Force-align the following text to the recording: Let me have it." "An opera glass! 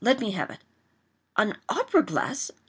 Let 0.03 0.19
me 0.19 0.31
have 0.31 0.49
it." 0.49 0.61
"An 1.37 1.59
opera 1.69 2.01
glass! 2.01 2.49